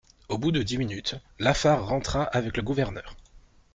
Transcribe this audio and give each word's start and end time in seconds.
Au 0.29 0.39
bout 0.39 0.51
de 0.51 0.63
dix 0.63 0.79
minutes, 0.79 1.13
Lafare 1.37 1.85
rentra 1.85 2.23
avec 2.23 2.57
le 2.57 2.63
gouverneur. 2.63 3.15